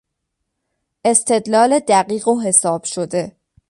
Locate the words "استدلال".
1.05-1.79